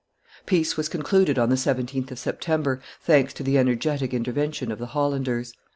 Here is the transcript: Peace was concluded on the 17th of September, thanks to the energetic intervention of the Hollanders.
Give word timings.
Peace 0.47 0.77
was 0.77 0.89
concluded 0.89 1.37
on 1.37 1.49
the 1.49 1.55
17th 1.55 2.09
of 2.09 2.17
September, 2.17 2.81
thanks 3.03 3.35
to 3.35 3.43
the 3.43 3.55
energetic 3.59 4.15
intervention 4.15 4.71
of 4.71 4.79
the 4.79 4.87
Hollanders. 4.97 5.53